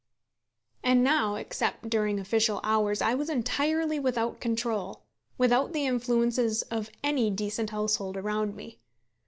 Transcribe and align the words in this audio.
And 0.83 1.03
now, 1.03 1.35
except 1.35 1.87
during 1.87 2.19
official 2.19 2.59
hours, 2.63 3.03
I 3.03 3.13
was 3.13 3.29
entirely 3.29 3.99
without 3.99 4.39
control, 4.39 5.03
without 5.37 5.73
the 5.73 5.85
influences 5.85 6.63
of 6.71 6.89
any 7.03 7.29
decent 7.29 7.69
household 7.69 8.17
around 8.17 8.55
me. 8.55 8.79